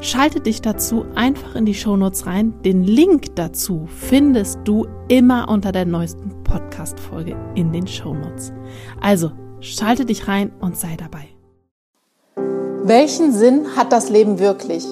Schalte 0.00 0.40
dich 0.40 0.60
dazu 0.60 1.06
einfach 1.14 1.54
in 1.54 1.64
die 1.64 1.74
Shownotes 1.74 2.26
rein. 2.26 2.54
Den 2.64 2.84
Link 2.84 3.34
dazu 3.34 3.86
findest 3.86 4.58
du 4.64 4.86
immer 5.08 5.48
unter 5.48 5.72
der 5.72 5.86
neuesten 5.86 6.44
Podcast-Folge 6.44 7.34
in 7.54 7.72
den 7.72 7.86
Shownotes. 7.86 8.52
Also 9.00 9.32
schalte 9.60 10.04
dich 10.04 10.28
rein 10.28 10.52
und 10.60 10.76
sei 10.76 10.96
dabei. 10.98 11.28
Welchen 12.84 13.32
Sinn 13.32 13.74
hat 13.74 13.90
das 13.90 14.10
Leben 14.10 14.38
wirklich? 14.38 14.86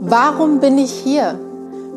Warum 0.00 0.60
bin 0.60 0.78
ich 0.78 0.92
hier? 0.92 1.38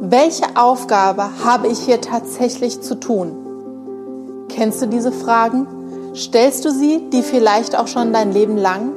Welche 0.02 0.56
Aufgabe 0.56 1.30
habe 1.46 1.68
ich 1.68 1.80
hier 1.80 2.02
tatsächlich 2.02 2.82
zu 2.82 3.00
tun? 3.00 4.48
Kennst 4.50 4.82
du 4.82 4.88
diese 4.88 5.12
Fragen? 5.12 5.68
Stellst 6.16 6.66
du 6.66 6.72
sie, 6.72 7.08
die 7.14 7.22
vielleicht 7.22 7.78
auch 7.78 7.88
schon 7.88 8.12
dein 8.12 8.34
Leben 8.34 8.58
lang? 8.58 8.94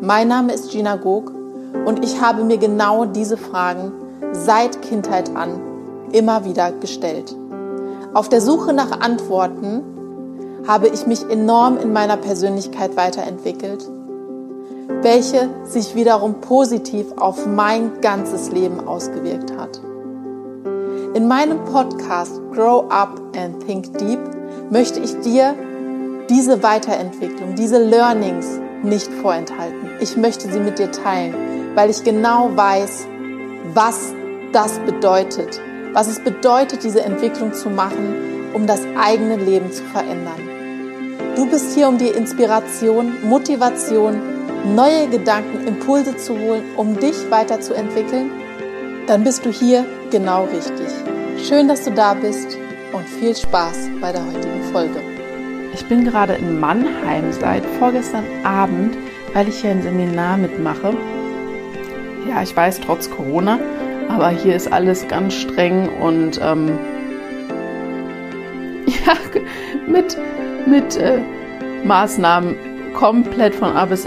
Mein 0.00 0.28
Name 0.28 0.52
ist 0.52 0.72
Gina 0.72 0.96
Gog 0.96 1.39
und 1.84 2.04
ich 2.04 2.20
habe 2.20 2.44
mir 2.44 2.58
genau 2.58 3.04
diese 3.04 3.36
Fragen 3.36 3.92
seit 4.32 4.82
Kindheit 4.82 5.34
an 5.36 5.60
immer 6.12 6.44
wieder 6.44 6.72
gestellt. 6.72 7.34
Auf 8.12 8.28
der 8.28 8.40
Suche 8.40 8.72
nach 8.72 9.00
Antworten 9.00 9.82
habe 10.66 10.88
ich 10.88 11.06
mich 11.06 11.28
enorm 11.30 11.78
in 11.78 11.92
meiner 11.92 12.16
Persönlichkeit 12.16 12.96
weiterentwickelt, 12.96 13.88
welche 15.02 15.48
sich 15.64 15.94
wiederum 15.94 16.40
positiv 16.40 17.06
auf 17.18 17.46
mein 17.46 18.00
ganzes 18.00 18.50
Leben 18.50 18.86
ausgewirkt 18.86 19.56
hat. 19.56 19.80
In 21.14 21.26
meinem 21.28 21.64
Podcast 21.64 22.40
Grow 22.52 22.84
Up 22.90 23.20
and 23.36 23.64
Think 23.66 23.98
Deep 23.98 24.20
möchte 24.70 25.00
ich 25.00 25.18
dir 25.20 25.54
diese 26.28 26.62
Weiterentwicklung, 26.62 27.56
diese 27.56 27.78
Learnings 27.78 28.60
nicht 28.82 29.12
vorenthalten. 29.12 29.90
Ich 30.00 30.16
möchte 30.16 30.50
sie 30.50 30.60
mit 30.60 30.78
dir 30.78 30.90
teilen, 30.92 31.34
weil 31.74 31.90
ich 31.90 32.02
genau 32.04 32.50
weiß, 32.54 33.06
was 33.74 34.14
das 34.52 34.78
bedeutet, 34.80 35.60
was 35.92 36.08
es 36.08 36.20
bedeutet, 36.20 36.84
diese 36.84 37.02
Entwicklung 37.02 37.52
zu 37.52 37.70
machen, 37.70 38.50
um 38.54 38.66
das 38.66 38.82
eigene 38.98 39.36
Leben 39.36 39.70
zu 39.72 39.82
verändern. 39.84 40.40
Du 41.36 41.46
bist 41.46 41.74
hier, 41.74 41.88
um 41.88 41.98
dir 41.98 42.14
Inspiration, 42.16 43.12
Motivation, 43.28 44.20
neue 44.74 45.08
Gedanken, 45.08 45.66
Impulse 45.66 46.16
zu 46.16 46.38
holen, 46.38 46.62
um 46.76 46.98
dich 46.98 47.30
weiterzuentwickeln. 47.30 48.30
Dann 49.06 49.24
bist 49.24 49.44
du 49.44 49.50
hier 49.50 49.84
genau 50.10 50.44
richtig. 50.44 50.88
Schön, 51.42 51.68
dass 51.68 51.84
du 51.84 51.92
da 51.92 52.14
bist 52.14 52.58
und 52.92 53.08
viel 53.08 53.34
Spaß 53.34 53.88
bei 54.00 54.12
der 54.12 54.24
heutigen 54.26 54.62
Folge. 54.72 55.00
Ich 55.72 55.86
bin 55.86 56.04
gerade 56.04 56.34
in 56.34 56.58
Mannheim 56.58 57.32
seit 57.32 57.64
vorgestern 57.78 58.24
Abend, 58.44 58.96
weil 59.32 59.48
ich 59.48 59.60
hier 59.60 59.70
ein 59.70 59.82
Seminar 59.82 60.36
mitmache 60.36 60.94
ja, 62.28 62.42
ich 62.42 62.56
weiß, 62.56 62.80
trotz 62.80 63.10
Corona, 63.10 63.58
aber 64.08 64.30
hier 64.30 64.56
ist 64.56 64.72
alles 64.72 65.06
ganz 65.08 65.34
streng 65.34 65.88
und 66.00 66.40
ähm, 66.42 66.78
ja, 68.86 69.14
mit, 69.86 70.16
mit 70.66 70.96
äh, 70.96 71.18
Maßnahmen 71.84 72.56
komplett 72.94 73.54
von 73.54 73.72
A 73.72 73.86
bis 73.86 74.06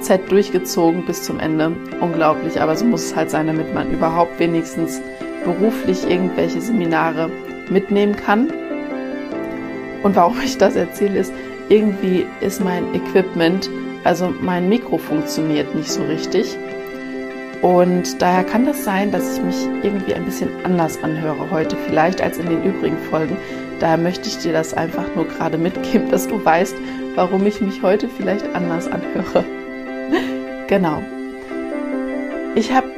Z 0.00 0.30
durchgezogen 0.30 1.04
bis 1.06 1.22
zum 1.22 1.40
Ende. 1.40 1.72
Unglaublich, 2.00 2.60
aber 2.60 2.76
so 2.76 2.84
muss 2.84 3.06
es 3.06 3.16
halt 3.16 3.30
sein, 3.30 3.46
damit 3.46 3.74
man 3.74 3.90
überhaupt 3.90 4.38
wenigstens 4.38 5.00
beruflich 5.44 6.08
irgendwelche 6.08 6.60
Seminare 6.60 7.30
mitnehmen 7.70 8.16
kann. 8.16 8.52
Und 10.02 10.14
warum 10.14 10.40
ich 10.44 10.58
das 10.58 10.76
erzähle, 10.76 11.18
ist, 11.18 11.32
irgendwie 11.68 12.26
ist 12.40 12.62
mein 12.62 12.94
Equipment, 12.94 13.68
also 14.04 14.32
mein 14.40 14.68
Mikro 14.68 14.98
funktioniert 14.98 15.74
nicht 15.74 15.90
so 15.90 16.02
richtig. 16.04 16.56
Und 17.62 18.22
daher 18.22 18.44
kann 18.44 18.66
das 18.66 18.84
sein, 18.84 19.10
dass 19.10 19.36
ich 19.36 19.42
mich 19.42 19.66
irgendwie 19.82 20.14
ein 20.14 20.24
bisschen 20.24 20.48
anders 20.64 21.02
anhöre 21.02 21.50
heute 21.50 21.76
vielleicht 21.86 22.20
als 22.20 22.38
in 22.38 22.46
den 22.46 22.62
übrigen 22.62 22.98
Folgen. 23.10 23.36
Daher 23.80 23.96
möchte 23.96 24.28
ich 24.28 24.38
dir 24.38 24.52
das 24.52 24.74
einfach 24.74 25.04
nur 25.16 25.26
gerade 25.26 25.58
mitgeben, 25.58 26.08
dass 26.10 26.28
du 26.28 26.44
weißt, 26.44 26.76
warum 27.14 27.46
ich 27.46 27.60
mich 27.60 27.82
heute 27.82 28.08
vielleicht 28.08 28.46
anders 28.54 28.88
anhöre. 28.88 29.44
genau. 30.68 31.02
Ich 32.54 32.72
habe 32.72 32.88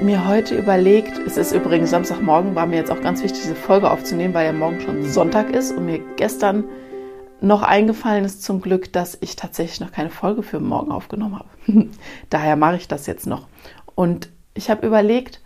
mir 0.00 0.26
heute 0.26 0.56
überlegt, 0.56 1.18
es 1.24 1.36
ist 1.36 1.52
übrigens 1.52 1.90
Samstagmorgen, 1.90 2.54
war 2.54 2.66
mir 2.66 2.76
jetzt 2.76 2.90
auch 2.90 3.00
ganz 3.00 3.22
wichtig, 3.22 3.42
diese 3.42 3.54
Folge 3.54 3.90
aufzunehmen, 3.90 4.34
weil 4.34 4.46
ja 4.46 4.52
morgen 4.52 4.80
schon 4.80 5.04
Sonntag 5.04 5.50
ist 5.50 5.72
und 5.72 5.86
mir 5.86 6.00
gestern 6.16 6.64
noch 7.40 7.62
eingefallen 7.62 8.24
ist 8.24 8.42
zum 8.42 8.60
Glück, 8.60 8.92
dass 8.92 9.18
ich 9.20 9.36
tatsächlich 9.36 9.80
noch 9.80 9.92
keine 9.92 10.10
Folge 10.10 10.42
für 10.42 10.60
morgen 10.60 10.90
aufgenommen 10.90 11.38
habe. 11.38 11.48
Daher 12.30 12.56
mache 12.56 12.76
ich 12.76 12.88
das 12.88 13.06
jetzt 13.06 13.26
noch. 13.26 13.46
Und 13.94 14.28
ich 14.54 14.70
habe 14.70 14.86
überlegt, 14.86 15.40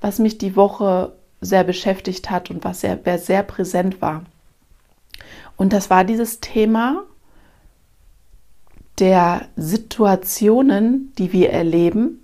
was 0.00 0.18
mich 0.18 0.38
die 0.38 0.56
Woche 0.56 1.16
sehr 1.40 1.64
beschäftigt 1.64 2.30
hat 2.30 2.50
und 2.50 2.64
was 2.64 2.80
sehr, 2.80 2.98
sehr 3.18 3.42
präsent 3.42 4.00
war. 4.00 4.24
Und 5.56 5.72
das 5.72 5.90
war 5.90 6.04
dieses 6.04 6.40
Thema 6.40 7.04
der 8.98 9.48
Situationen, 9.56 11.12
die 11.18 11.32
wir 11.32 11.50
erleben, 11.50 12.22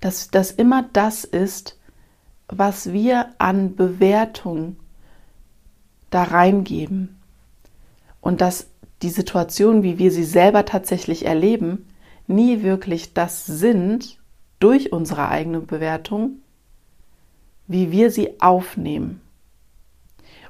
dass 0.00 0.30
das 0.30 0.50
immer 0.50 0.88
das 0.92 1.24
ist, 1.24 1.78
was 2.48 2.92
wir 2.92 3.30
an 3.38 3.76
Bewertung 3.76 4.76
da 6.10 6.24
reingeben. 6.24 7.20
Und 8.20 8.40
dass 8.40 8.66
die 9.02 9.08
Situationen, 9.08 9.82
wie 9.82 9.98
wir 9.98 10.10
sie 10.10 10.24
selber 10.24 10.64
tatsächlich 10.64 11.24
erleben, 11.24 11.86
nie 12.26 12.62
wirklich 12.62 13.14
das 13.14 13.46
sind, 13.46 14.19
durch 14.60 14.92
unsere 14.92 15.28
eigene 15.28 15.60
Bewertung, 15.60 16.36
wie 17.66 17.90
wir 17.90 18.10
sie 18.10 18.40
aufnehmen. 18.40 19.20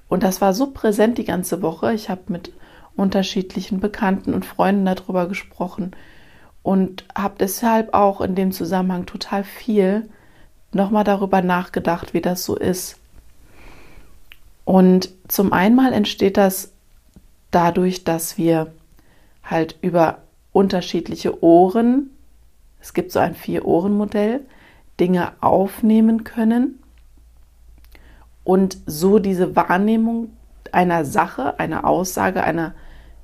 Und 0.08 0.22
das 0.22 0.40
war 0.40 0.52
so 0.52 0.72
präsent 0.72 1.18
die 1.18 1.24
ganze 1.24 1.62
Woche. 1.62 1.94
Ich 1.94 2.10
habe 2.10 2.22
mit 2.26 2.52
unterschiedlichen 2.96 3.80
Bekannten 3.80 4.34
und 4.34 4.44
Freunden 4.44 4.84
darüber 4.84 5.28
gesprochen 5.28 5.92
und 6.62 7.04
habe 7.16 7.36
deshalb 7.38 7.94
auch 7.94 8.20
in 8.20 8.34
dem 8.34 8.52
Zusammenhang 8.52 9.06
total 9.06 9.44
viel 9.44 10.08
nochmal 10.72 11.04
darüber 11.04 11.40
nachgedacht, 11.42 12.12
wie 12.12 12.20
das 12.20 12.44
so 12.44 12.56
ist. 12.56 12.98
Und 14.64 15.10
zum 15.28 15.52
einen 15.52 15.92
entsteht 15.92 16.36
das 16.36 16.72
dadurch, 17.50 18.04
dass 18.04 18.38
wir 18.38 18.72
halt 19.42 19.76
über 19.80 20.18
unterschiedliche 20.52 21.42
Ohren 21.42 22.10
es 22.80 22.94
gibt 22.94 23.12
so 23.12 23.18
ein 23.18 23.34
Vier-Ohren-Modell, 23.34 24.40
Dinge 24.98 25.32
aufnehmen 25.40 26.24
können 26.24 26.82
und 28.44 28.78
so 28.86 29.18
diese 29.18 29.56
Wahrnehmung 29.56 30.30
einer 30.72 31.04
Sache, 31.04 31.58
einer 31.58 31.84
Aussage, 31.84 32.42
einer, 32.42 32.74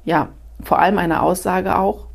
ja, 0.04 0.30
vor 0.62 0.78
allem 0.78 0.98
einer 0.98 1.22
Aussage 1.22 1.78
auch 1.78 2.06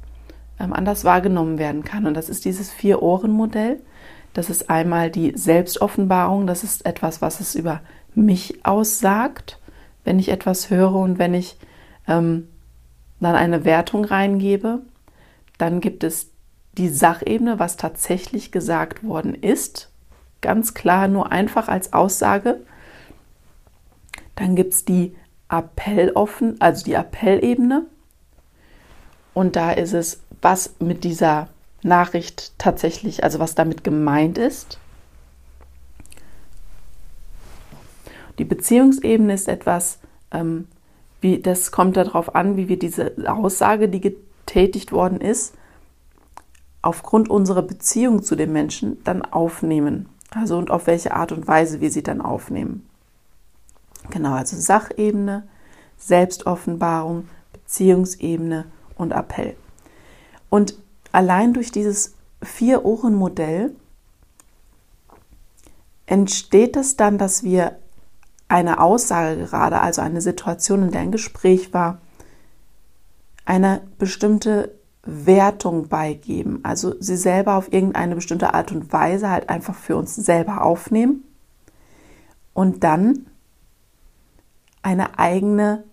ähm, 0.59 0.74
anders 0.74 1.06
wahrgenommen 1.06 1.57
werden 1.57 1.84
kann. 1.84 2.06
Und 2.06 2.16
das 2.16 2.29
ist 2.29 2.46
dieses 2.46 2.72
Vier-Ohren-Modell. 2.72 3.81
Das 4.34 4.50
ist 4.50 4.69
einmal 4.69 5.12
die 5.12 5.34
Selbstoffenbarung, 5.35 6.47
das 6.47 6.63
ist 6.63 6.85
etwas, 6.85 7.22
was 7.22 7.41
es 7.41 7.53
über 7.53 7.81
mich 8.16 8.66
aussagt, 8.66 9.59
wenn 10.05 10.20
ich 10.20 10.29
etwas 10.29 10.70
höre 10.70 10.96
und 10.96 11.20
wenn 11.20 11.34
ich 11.34 11.58
ähm, 12.08 12.47
dann 13.20 13.35
eine 13.35 13.66
Wertung 13.66 14.05
reingebe. 14.05 14.82
Dann 15.58 15.82
gibt 15.82 16.03
es 16.03 16.30
die 16.78 16.90
Sachebene, 16.90 17.59
was 17.59 17.78
tatsächlich 17.78 18.52
gesagt 18.52 19.03
worden 19.03 19.35
ist, 19.35 19.90
ganz 20.41 20.73
klar 20.73 21.08
nur 21.08 21.32
einfach 21.32 21.68
als 21.68 21.94
Aussage. 21.94 22.62
Dann 24.35 24.56
gibt 24.56 24.73
es 24.73 24.85
die 24.85 25.16
Appelloffen, 25.47 26.59
also 26.59 26.85
die 26.85 26.96
Appellebene. 26.96 27.85
Und 29.34 29.56
da 29.56 29.72
ist 29.72 29.94
es, 29.94 30.22
was 30.41 30.76
mit 30.79 31.03
dieser 31.03 31.50
Nachricht 31.84 32.53
tatsächlich, 32.58 33.24
also 33.24 33.40
was 33.40 33.56
damit 33.56 33.84
gemeint 33.84 34.38
ist. 34.38 34.79
Die 38.40 38.46
Beziehungsebene 38.46 39.34
ist 39.34 39.47
etwas, 39.47 40.00
ähm, 40.32 40.67
wie, 41.20 41.40
das 41.40 41.72
kommt 41.72 41.97
darauf 41.97 42.34
an, 42.34 42.58
wie 42.58 42.67
wir 42.67 42.79
diese 42.79 43.14
Aussage, 43.28 43.90
die 43.90 44.02
getätigt 44.02 44.91
worden 44.91 45.22
ist, 45.22 45.53
aufgrund 46.81 47.29
unserer 47.29 47.61
Beziehung 47.61 48.23
zu 48.23 48.35
dem 48.35 48.53
Menschen 48.53 49.03
dann 49.03 49.22
aufnehmen. 49.22 50.09
Also 50.31 50.57
und 50.57 50.72
auf 50.72 50.87
welche 50.87 51.13
Art 51.13 51.31
und 51.31 51.47
Weise 51.47 51.81
wir 51.81 51.91
sie 51.91 52.03
dann 52.03 52.22
aufnehmen. 52.22 52.87
Genau, 54.09 54.33
also 54.33 54.57
Sachebene, 54.57 55.47
Selbstoffenbarung, 55.97 57.28
Beziehungsebene 57.53 58.66
und 58.95 59.11
Appell. 59.11 59.55
Und 60.49 60.78
allein 61.11 61.53
durch 61.53 61.72
dieses 61.72 62.16
Vier-Ohren-Modell 62.41 63.75
entsteht 66.07 66.75
es 66.75 66.97
dann, 66.97 67.17
dass 67.17 67.43
wir 67.43 67.78
eine 68.47 68.81
Aussage 68.81 69.45
gerade, 69.45 69.79
also 69.79 70.01
eine 70.01 70.22
Situation, 70.22 70.83
in 70.83 70.91
der 70.91 71.01
ein 71.01 71.11
Gespräch 71.11 71.73
war, 71.73 71.99
eine 73.45 73.81
bestimmte 73.97 74.73
Wertung 75.03 75.88
beigeben, 75.88 76.59
also 76.64 76.94
sie 77.00 77.18
selber 77.18 77.56
auf 77.56 77.74
irgendeine 77.74 78.16
bestimmte 78.16 78.53
Art 78.53 78.72
und 78.72 78.94
Weise 78.94 79.30
halt 79.30 79.50
einfach 79.50 79.76
für 79.76 79.98
uns 79.98 80.16
selber 80.16 80.64
aufnehmen 80.64 81.24
und 82.53 82.84
dann 82.84 83.26
eine 84.84 85.18
eigene 85.18 85.84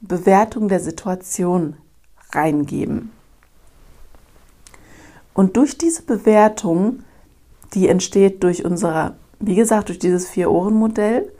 Bewertung 0.00 0.68
der 0.68 0.80
Situation 0.80 1.76
reingeben. 2.32 3.10
Und 5.34 5.56
durch 5.56 5.78
diese 5.78 6.02
Bewertung, 6.02 7.04
die 7.72 7.88
entsteht 7.88 8.42
durch 8.42 8.64
unsere, 8.64 9.16
wie 9.38 9.54
gesagt, 9.54 9.88
durch 9.88 9.98
dieses 9.98 10.28
Vier-Ohren-Modell, 10.28 11.32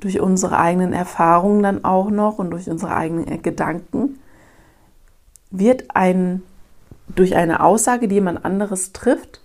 durch 0.00 0.20
unsere 0.20 0.58
eigenen 0.58 0.92
Erfahrungen 0.92 1.62
dann 1.62 1.84
auch 1.84 2.10
noch 2.10 2.38
und 2.38 2.50
durch 2.50 2.68
unsere 2.68 2.96
eigenen 2.96 3.42
Gedanken, 3.42 4.18
wird 5.50 5.94
ein, 5.94 6.42
durch 7.08 7.34
eine 7.36 7.62
Aussage, 7.62 8.08
die 8.08 8.16
jemand 8.16 8.44
anderes 8.44 8.92
trifft, 8.92 9.40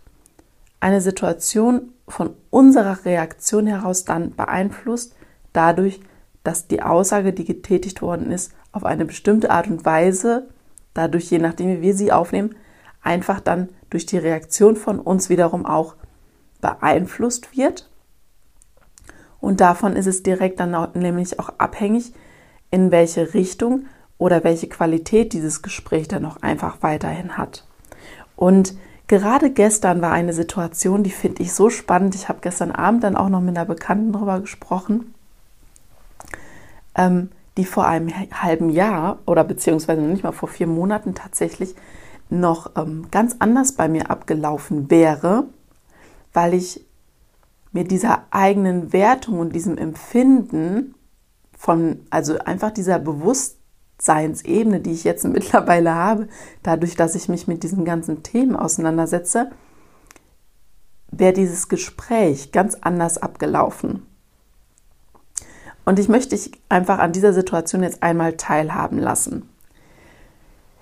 eine 0.80 1.02
Situation 1.02 1.94
von 2.08 2.36
unserer 2.50 3.04
Reaktion 3.06 3.68
heraus 3.68 4.06
dann 4.06 4.36
beeinflusst, 4.36 5.16
dadurch, 5.54 6.00
dass 6.44 6.68
die 6.68 6.82
Aussage, 6.82 7.34
die 7.34 7.46
getätigt 7.46 8.02
worden 8.02 8.32
ist, 8.32 8.54
auf 8.72 8.86
eine 8.86 9.06
bestimmte 9.06 9.52
Art 9.52 9.68
und 9.68 9.86
Weise, 9.86 10.48
dadurch, 10.94 11.30
je 11.30 11.40
nachdem, 11.40 11.70
wie 11.70 11.82
wir 11.82 11.96
sie 11.96 12.12
aufnehmen, 12.12 12.56
einfach 13.02 13.40
dann 13.40 13.70
durch 13.90 14.06
die 14.06 14.18
Reaktion 14.18 14.76
von 14.76 15.00
uns 15.00 15.30
wiederum 15.30 15.66
auch 15.66 15.96
beeinflusst 16.62 17.56
wird. 17.58 17.90
Und 19.40 19.62
davon 19.62 19.96
ist 19.96 20.08
es 20.08 20.24
direkt 20.24 20.60
dann 20.60 20.92
nämlich 20.94 21.40
auch 21.40 21.50
abhängig, 21.58 22.14
in 22.72 22.92
welche 22.92 23.34
Richtung 23.34 23.86
oder 24.18 24.44
welche 24.44 24.68
Qualität 24.68 25.34
dieses 25.34 25.62
Gespräch 25.62 26.08
dann 26.08 26.24
noch 26.24 26.42
einfach 26.42 26.78
weiterhin 26.82 27.38
hat. 27.38 27.66
Und 28.36 28.76
gerade 29.08 29.52
gestern 29.52 30.02
war 30.02 30.12
eine 30.12 30.34
Situation, 30.34 31.04
die 31.04 31.12
finde 31.12 31.44
ich 31.44 31.54
so 31.54 31.70
spannend. 31.70 32.16
Ich 32.16 32.30
habe 32.30 32.40
gestern 32.42 32.72
Abend 32.72 33.04
dann 33.04 33.16
auch 33.16 33.30
noch 33.30 33.42
mit 33.42 33.58
einer 33.58 33.66
Bekannten 33.66 34.12
darüber 34.12 34.40
gesprochen, 34.40 35.14
ähm, 36.96 37.30
die 37.58 37.66
vor 37.66 37.88
einem 37.88 38.10
halben 38.10 38.70
Jahr 38.70 39.20
oder 39.26 39.44
beziehungsweise 39.44 40.02
nicht 40.02 40.24
mal 40.24 40.32
vor 40.32 40.50
vier 40.50 40.68
Monaten 40.68 41.16
tatsächlich 41.16 41.76
noch 42.30 42.72
ähm, 42.76 43.08
ganz 43.10 43.38
anders 43.40 43.74
bei 43.74 43.88
mir 43.88 44.10
abgelaufen 44.12 44.92
wäre, 44.92 45.46
weil 46.34 46.54
ich 46.54 46.86
mir 47.72 47.84
dieser 47.84 48.24
eigenen 48.32 48.94
Wertung 48.94 49.40
und 49.40 49.54
diesem 49.56 49.78
Empfinden 49.78 50.96
von, 51.58 52.00
also 52.10 52.38
einfach 52.40 52.72
dieser 52.72 53.00
Bewusstseinsebene, 53.98 54.80
die 54.80 54.92
ich 54.92 55.04
jetzt 55.04 55.26
mittlerweile 55.28 55.94
habe, 55.94 56.28
dadurch, 56.64 56.96
dass 56.96 57.16
ich 57.16 57.30
mich 57.30 57.48
mit 57.48 57.64
diesen 57.64 57.86
ganzen 57.86 58.24
Themen 58.24 58.56
auseinandersetze, 58.56 59.52
wäre 61.10 61.34
dieses 61.34 61.68
Gespräch 61.70 62.52
ganz 62.52 62.76
anders 62.76 63.18
abgelaufen. 63.18 64.06
Und 65.86 66.00
ich 66.00 66.10
möchte 66.10 66.36
dich 66.36 66.52
einfach 66.68 67.00
an 67.00 67.14
dieser 67.14 67.32
Situation 67.34 67.82
jetzt 67.82 68.04
einmal 68.04 68.34
teilhaben 68.34 69.00
lassen. 69.00 69.50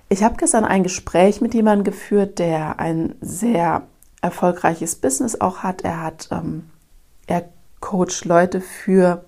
Ich 0.10 0.24
habe 0.24 0.36
gestern 0.38 0.66
ein 0.66 0.84
Gespräch 0.84 1.42
mit 1.42 1.54
jemandem 1.54 1.84
geführt, 1.84 2.40
der 2.40 2.80
ein 2.80 3.16
sehr 3.22 3.84
erfolgreiches 4.22 4.96
Business 4.96 5.40
auch 5.40 5.60
hat. 5.60 5.84
Er 5.84 6.02
hat, 6.02 6.30
ähm, 6.32 6.70
er 7.28 7.48
coacht 7.82 8.26
Leute 8.26 8.62
für 8.62 9.24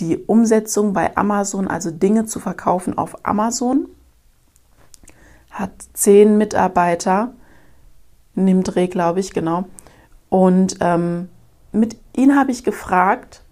die 0.00 0.18
Umsetzung 0.18 0.92
bei 0.92 1.16
Amazon, 1.16 1.68
also 1.68 1.90
Dinge 1.90 2.26
zu 2.26 2.40
verkaufen 2.40 2.96
auf 2.96 3.24
Amazon. 3.24 3.88
Hat 5.50 5.72
zehn 5.92 6.38
Mitarbeiter 6.38 7.32
in 8.34 8.62
Dreh, 8.62 8.86
glaube 8.86 9.20
ich, 9.20 9.32
genau. 9.32 9.64
Und 10.28 10.76
ähm, 10.80 11.28
mit 11.72 11.96
ihm 12.16 12.36
habe 12.36 12.50
ich 12.50 12.64
gefragt, 12.64 13.42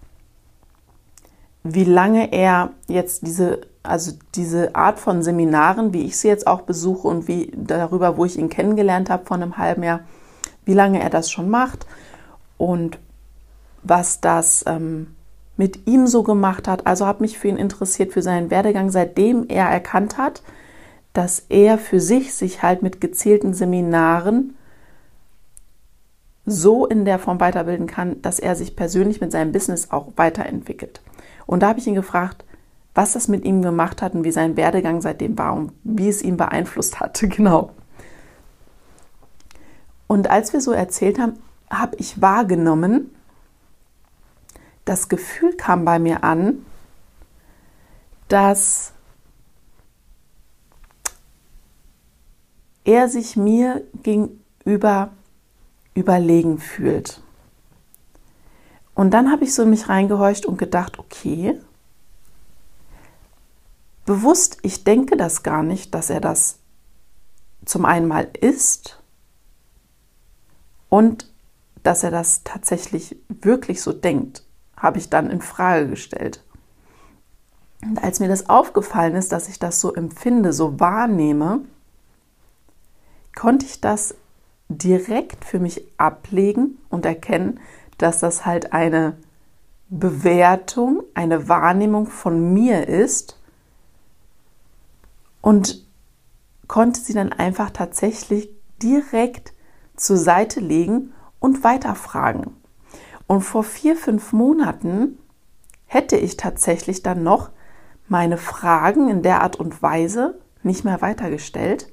wie 1.65 1.85
lange 1.85 2.33
er 2.33 2.71
jetzt 2.87 3.27
diese 3.27 3.63
also 3.87 4.13
diese 4.35 4.75
Art 4.75 4.99
von 4.99 5.23
Seminaren, 5.23 5.93
wie 5.93 6.05
ich 6.05 6.19
sie 6.19 6.29
jetzt 6.29 6.47
auch 6.47 6.63
besuche 6.63 7.09
und 7.09 7.29
wie 7.29 7.53
darüber, 7.57 8.17
wo 8.17 8.25
ich 8.25 8.39
ihn 8.39 8.49
kennengelernt 8.49 9.11
habe 9.11 9.25
vor 9.25 9.37
einem 9.37 9.59
halben 9.59 9.83
Jahr, 9.83 10.01
wie 10.65 10.75
lange 10.75 11.03
er 11.03 11.11
das 11.11 11.31
schon 11.31 11.49
macht 11.49 11.87
und 12.59 12.99
was 13.83 14.21
das 14.21 14.65
ähm, 14.67 15.16
mit 15.56 15.87
ihm 15.87 16.06
so 16.06 16.23
gemacht 16.23 16.69
hat. 16.69 16.87
Also 16.87 17.06
habe 17.06 17.23
mich 17.23 17.38
für 17.38 17.49
ihn 17.49 17.56
interessiert, 17.56 18.12
für 18.12 18.23
seinen 18.23 18.50
Werdegang, 18.50 18.91
seitdem 18.91 19.47
er 19.49 19.67
erkannt 19.67 20.19
hat, 20.19 20.43
dass 21.12 21.47
er 21.49 21.79
für 21.79 22.00
sich 22.00 22.35
sich 22.35 22.62
halt 22.62 22.82
mit 22.82 23.00
gezielten 23.00 23.55
Seminaren 23.55 24.55
so 26.44 26.87
in 26.87 27.05
der 27.05 27.19
Form 27.19 27.41
weiterbilden 27.41 27.87
kann, 27.87 28.23
dass 28.23 28.38
er 28.38 28.55
sich 28.55 28.76
persönlich 28.76 29.20
mit 29.20 29.32
seinem 29.32 29.53
Business 29.53 29.91
auch 29.91 30.08
weiterentwickelt. 30.17 31.00
Und 31.47 31.62
da 31.62 31.69
habe 31.69 31.81
ich 31.81 31.87
ihn 31.87 31.94
gefragt, 31.94 32.44
was 32.94 33.12
das 33.12 33.29
mit 33.29 33.44
ihm 33.44 33.62
gemacht 33.62 34.00
hat 34.00 34.14
und 34.14 34.25
wie 34.25 34.31
sein 34.31 34.56
Werdegang 34.56 35.00
seitdem 35.00 35.37
war 35.37 35.55
und 35.55 35.73
wie 35.85 36.09
es 36.09 36.23
ihn 36.23 36.37
beeinflusst 36.37 37.00
hatte, 37.00 37.29
genau. 37.29 37.70
Und 40.06 40.31
als 40.31 40.52
wir 40.52 40.61
so 40.61 40.73
erzählt 40.73 41.19
haben, 41.19 41.35
habe 41.69 41.97
ich 41.99 42.23
wahrgenommen, 42.23 43.11
das 44.87 45.11
Gefühl 45.11 45.55
kam 45.56 45.85
bei 45.85 45.99
mir 45.99 46.25
an, 46.25 46.65
dass 48.29 48.93
er 52.85 53.09
sich 53.09 53.37
mir 53.37 53.85
gegenüber 54.03 55.11
überlegen 55.94 56.59
fühlt. 56.59 57.21
Und 58.94 59.11
dann 59.11 59.31
habe 59.31 59.44
ich 59.44 59.53
so 59.53 59.62
in 59.62 59.71
mich 59.71 59.88
reingehorcht 59.88 60.47
und 60.47 60.56
gedacht, 60.56 60.99
okay, 60.99 61.61
bewusst, 64.07 64.59
ich 64.62 64.85
denke 64.85 65.16
das 65.16 65.43
gar 65.43 65.62
nicht, 65.62 65.95
dass 65.95 66.09
er 66.11 66.21
das 66.21 66.61
zum 67.64 67.85
einen 67.85 68.07
mal 68.07 68.28
ist 68.40 69.02
und 70.88 71.31
dass 71.83 72.05
er 72.05 72.12
das 72.12 72.45
tatsächlich 72.45 73.16
wirklich 73.28 73.83
so 73.83 73.93
denkt, 73.93 74.46
habe 74.76 74.99
ich 74.99 75.11
dann 75.11 75.30
in 75.30 75.40
Frage 75.40 75.88
gestellt. 75.88 76.42
Und 77.83 78.02
als 78.02 78.21
mir 78.21 78.28
das 78.28 78.49
aufgefallen 78.49 79.14
ist, 79.14 79.33
dass 79.33 79.49
ich 79.49 79.59
das 79.59 79.80
so 79.80 79.95
empfinde, 79.95 80.52
so 80.52 80.80
wahrnehme, 80.80 81.61
konnte 83.35 83.66
ich 83.66 83.80
das 83.80 84.14
direkt 84.68 85.45
für 85.45 85.61
mich 85.61 85.87
ablegen 85.97 86.78
und 86.88 87.06
erkennen, 87.06 87.61
dass 87.99 88.18
das 88.18 88.45
halt 88.45 88.73
eine 88.73 89.16
Bewertung, 89.88 91.02
eine 91.14 91.49
Wahrnehmung 91.49 92.09
von 92.09 92.52
mir 92.52 92.88
ist 92.88 93.38
und 95.40 95.87
konnte 96.66 97.00
sie 97.00 97.14
dann 97.14 97.33
einfach 97.33 97.71
tatsächlich 97.71 98.50
direkt 98.83 99.52
zur 99.95 100.16
Seite 100.16 100.59
legen 100.59 101.12
und 101.38 101.62
weiterfragen. 101.62 102.56
Und 103.26 103.42
vor 103.42 103.64
vier, 103.64 103.97
fünf 103.97 104.33
Monaten 104.33 105.18
hätte 105.87 106.16
ich 106.16 106.37
tatsächlich 106.37 107.02
dann 107.02 107.23
noch 107.23 107.50
meine 108.09 108.38
Fragen 108.38 109.09
in 109.09 109.23
der 109.23 109.42
Art 109.42 109.56
und 109.56 109.83
Weise 109.83 110.38
nicht 110.62 110.85
mehr 110.85 111.00
weitergestellt, 111.00 111.92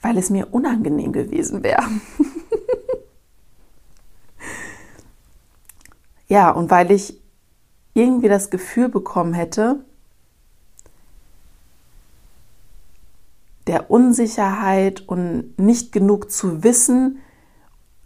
weil 0.00 0.18
es 0.18 0.30
mir 0.30 0.52
unangenehm 0.52 1.12
gewesen 1.12 1.62
wäre. 1.62 1.84
ja, 6.28 6.50
und 6.50 6.70
weil 6.70 6.90
ich 6.90 7.20
irgendwie 7.94 8.28
das 8.28 8.50
Gefühl 8.50 8.88
bekommen 8.88 9.34
hätte, 9.34 9.84
der 13.66 13.90
Unsicherheit 13.90 15.06
und 15.06 15.58
nicht 15.58 15.92
genug 15.92 16.30
zu 16.30 16.64
wissen 16.64 17.20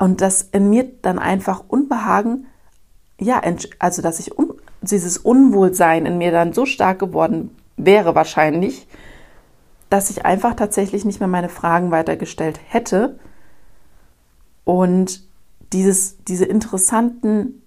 und 0.05 0.21
das 0.21 0.43
in 0.43 0.69
mir 0.69 0.85
dann 1.01 1.19
einfach 1.19 1.65
Unbehagen, 1.67 2.47
ja, 3.19 3.41
also 3.79 4.03
dass 4.03 4.21
ich 4.21 4.37
un, 4.39 4.53
dieses 4.83 5.17
Unwohlsein 5.17 6.05
in 6.05 6.19
mir 6.19 6.31
dann 6.31 6.53
so 6.53 6.67
stark 6.67 6.99
geworden 6.99 7.57
wäre 7.79 8.15
wahrscheinlich, 8.15 8.87
dass 9.89 10.11
ich 10.11 10.27
einfach 10.27 10.57
tatsächlich 10.57 11.07
nicht 11.07 11.21
mehr 11.21 11.29
meine 11.29 11.49
Fragen 11.49 11.91
weitergestellt 11.91 12.61
hätte 12.69 13.19
und 14.65 15.27
dieses, 15.73 16.23
diese 16.25 16.45
interessanten 16.45 17.63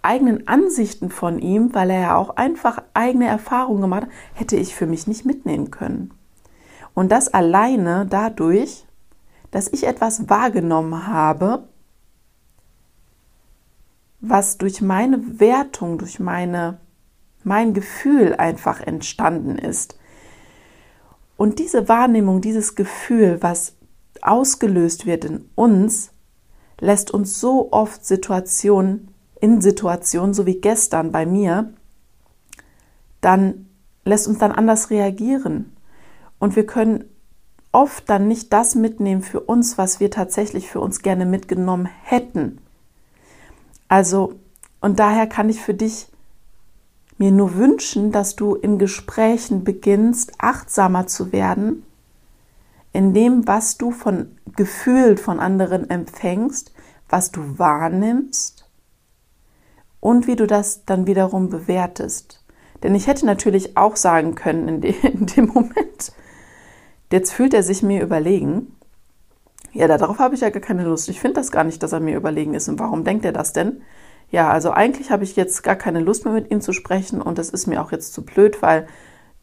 eigenen 0.00 0.48
Ansichten 0.48 1.10
von 1.10 1.38
ihm, 1.38 1.74
weil 1.74 1.90
er 1.90 2.00
ja 2.00 2.16
auch 2.16 2.36
einfach 2.36 2.82
eigene 2.94 3.26
Erfahrungen 3.26 3.82
gemacht 3.82 4.04
hat, 4.04 4.10
hätte 4.32 4.56
ich 4.56 4.74
für 4.74 4.86
mich 4.86 5.06
nicht 5.06 5.26
mitnehmen 5.26 5.70
können. 5.70 6.12
Und 6.94 7.12
das 7.12 7.28
alleine 7.28 8.06
dadurch, 8.08 8.86
dass 9.54 9.68
ich 9.68 9.86
etwas 9.86 10.28
wahrgenommen 10.28 11.06
habe, 11.06 11.68
was 14.20 14.58
durch 14.58 14.82
meine 14.82 15.38
Wertung, 15.38 15.96
durch 15.96 16.18
meine, 16.18 16.80
mein 17.44 17.72
Gefühl 17.72 18.34
einfach 18.34 18.80
entstanden 18.80 19.56
ist. 19.56 19.96
Und 21.36 21.60
diese 21.60 21.88
Wahrnehmung, 21.88 22.40
dieses 22.40 22.74
Gefühl, 22.74 23.38
was 23.42 23.76
ausgelöst 24.22 25.06
wird 25.06 25.24
in 25.24 25.48
uns, 25.54 26.10
lässt 26.80 27.12
uns 27.12 27.38
so 27.38 27.70
oft 27.70 28.04
Situationen, 28.04 29.14
in 29.40 29.60
Situationen, 29.60 30.34
so 30.34 30.46
wie 30.46 30.60
gestern 30.60 31.12
bei 31.12 31.26
mir, 31.26 31.72
dann 33.20 33.68
lässt 34.04 34.26
uns 34.26 34.38
dann 34.38 34.50
anders 34.50 34.90
reagieren. 34.90 35.76
Und 36.40 36.56
wir 36.56 36.66
können 36.66 37.04
oft 37.74 38.08
dann 38.08 38.28
nicht 38.28 38.52
das 38.52 38.74
mitnehmen 38.74 39.22
für 39.22 39.40
uns, 39.40 39.76
was 39.76 39.98
wir 39.98 40.10
tatsächlich 40.10 40.70
für 40.70 40.80
uns 40.80 41.02
gerne 41.02 41.26
mitgenommen 41.26 41.88
hätten. 42.04 42.58
Also, 43.88 44.34
und 44.80 44.98
daher 44.98 45.26
kann 45.26 45.48
ich 45.48 45.60
für 45.60 45.74
dich 45.74 46.08
mir 47.18 47.30
nur 47.30 47.56
wünschen, 47.56 48.12
dass 48.12 48.36
du 48.36 48.54
in 48.54 48.78
Gesprächen 48.78 49.64
beginnst, 49.64 50.32
achtsamer 50.38 51.06
zu 51.06 51.32
werden, 51.32 51.84
in 52.92 53.12
dem, 53.12 53.46
was 53.46 53.76
du 53.76 53.90
von 53.90 54.38
gefühlt 54.56 55.18
von 55.18 55.40
anderen 55.40 55.90
empfängst, 55.90 56.72
was 57.08 57.32
du 57.32 57.58
wahrnimmst 57.58 58.68
und 60.00 60.26
wie 60.26 60.36
du 60.36 60.46
das 60.46 60.84
dann 60.84 61.06
wiederum 61.06 61.48
bewertest. 61.48 62.44
Denn 62.82 62.94
ich 62.94 63.06
hätte 63.06 63.26
natürlich 63.26 63.76
auch 63.76 63.96
sagen 63.96 64.34
können 64.34 64.68
in, 64.68 64.80
de 64.80 64.94
in 65.02 65.26
dem 65.26 65.46
Moment, 65.46 66.12
jetzt 67.12 67.32
fühlt 67.32 67.54
er 67.54 67.62
sich 67.62 67.82
mir 67.82 68.02
überlegen. 68.02 68.76
Ja, 69.72 69.88
darauf 69.88 70.18
habe 70.18 70.34
ich 70.34 70.42
ja 70.42 70.50
gar 70.50 70.62
keine 70.62 70.84
Lust. 70.84 71.08
Ich 71.08 71.20
finde 71.20 71.34
das 71.34 71.50
gar 71.50 71.64
nicht, 71.64 71.82
dass 71.82 71.92
er 71.92 72.00
mir 72.00 72.16
überlegen 72.16 72.54
ist. 72.54 72.68
Und 72.68 72.78
warum 72.78 73.04
denkt 73.04 73.24
er 73.24 73.32
das 73.32 73.52
denn? 73.52 73.82
ja, 74.34 74.50
also 74.50 74.72
eigentlich 74.72 75.12
habe 75.12 75.22
ich 75.22 75.36
jetzt 75.36 75.62
gar 75.62 75.76
keine 75.76 76.00
Lust 76.00 76.24
mehr 76.24 76.34
mit 76.34 76.50
ihm 76.50 76.60
zu 76.60 76.72
sprechen 76.72 77.22
und 77.22 77.38
das 77.38 77.50
ist 77.50 77.68
mir 77.68 77.80
auch 77.80 77.92
jetzt 77.92 78.12
zu 78.12 78.24
blöd, 78.24 78.62
weil 78.62 78.88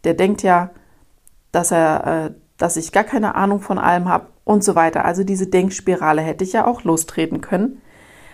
der 0.03 0.13
denkt 0.13 0.43
ja, 0.43 0.71
dass 1.53 1.71
er, 1.71 2.25
äh, 2.25 2.33
dass 2.57 2.75
ich 2.75 2.91
gar 2.91 3.05
keine 3.05 3.35
Ahnung 3.35 3.61
von 3.61 3.77
allem 3.77 4.09
habe 4.09 4.27
und 4.43 4.65
so 4.65 4.75
weiter. 4.75 5.05
Also 5.05 5.23
diese 5.23 5.47
Denkspirale 5.47 6.21
hätte 6.21 6.43
ich 6.43 6.51
ja 6.51 6.65
auch 6.65 6.83
lostreten 6.83 7.39
können, 7.39 7.81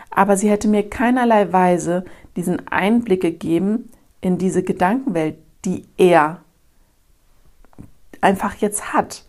aber 0.10 0.36
sie 0.36 0.50
hätte 0.50 0.68
mir 0.68 0.90
keinerlei 0.90 1.54
Weise 1.54 2.06
diesen 2.36 2.68
Einblick 2.68 3.22
gegeben 3.22 3.92
in 4.22 4.40
diese 4.40 4.64
Gedankenwelt, 4.64 5.38
die 5.64 5.86
er 5.98 6.42
einfach 8.22 8.56
jetzt 8.56 8.94
hat. 8.94 9.26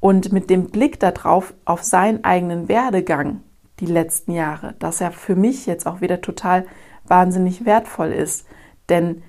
Und 0.00 0.32
mit 0.32 0.50
dem 0.50 0.70
Blick 0.70 0.98
darauf, 0.98 1.54
auf 1.64 1.82
seinen 1.82 2.24
eigenen 2.24 2.68
Werdegang, 2.68 3.40
die 3.78 3.86
letzten 3.86 4.32
Jahre, 4.32 4.74
dass 4.78 5.00
er 5.00 5.12
für 5.12 5.36
mich 5.36 5.66
jetzt 5.66 5.86
auch 5.86 6.00
wieder 6.00 6.20
total 6.20 6.66
wahnsinnig 7.04 7.64
wertvoll 7.64 8.12
ist. 8.12 8.46
Denn 8.88 9.22